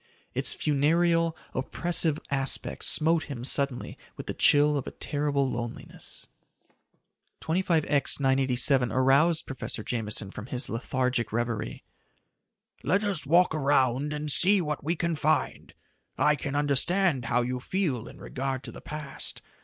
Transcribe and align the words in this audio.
Its 0.33 0.55
funereal, 0.55 1.37
oppressive 1.53 2.17
aspect 2.31 2.83
smote 2.83 3.25
him 3.25 3.43
suddenly 3.43 3.99
with 4.17 4.25
the 4.25 4.33
chill 4.33 4.75
of 4.75 4.87
a 4.87 4.91
terrible 4.91 5.47
loneliness. 5.47 6.25
25X 7.41 8.19
987 8.19 8.91
aroused 8.91 9.45
Professor 9.45 9.83
Jameson 9.83 10.31
from 10.31 10.47
his 10.47 10.69
lethargic 10.71 11.31
reverie. 11.31 11.83
"Let 12.83 13.03
us 13.03 13.27
walk 13.27 13.53
around 13.53 14.11
and 14.11 14.31
see 14.31 14.59
what 14.59 14.83
we 14.83 14.95
can 14.95 15.13
find. 15.13 15.71
I 16.17 16.35
can 16.35 16.55
understand 16.55 17.25
how 17.25 17.43
you 17.43 17.59
feel 17.59 18.07
in 18.07 18.17
regard 18.17 18.63
to 18.63 18.71
the 18.71 18.81
past. 18.81 19.43